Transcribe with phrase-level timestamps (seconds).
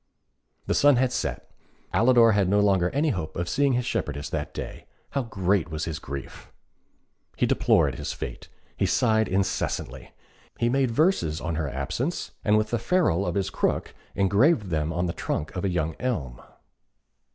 [0.65, 1.51] The sun had set.
[1.93, 4.87] Alidor had no longer any hope of seeing his shepherdess that day.
[5.11, 6.51] How great was his grief!
[7.37, 8.49] He deplored his fate.
[8.75, 10.11] He sighed incessantly.
[10.57, 14.91] He made verses on her absence, and with the ferrule of his crook engraved them
[14.91, 16.41] on the trunk of a young elm.